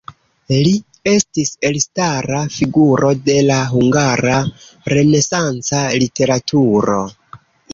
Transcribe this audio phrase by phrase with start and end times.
[0.51, 0.69] Li
[1.11, 4.41] estis elstara figuro de la hungara
[4.95, 6.99] renesanca literaturo.